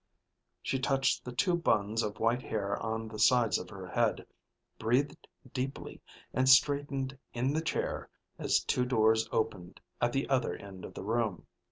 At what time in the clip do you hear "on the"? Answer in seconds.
2.81-3.19